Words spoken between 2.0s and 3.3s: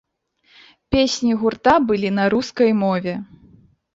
на рускай мове.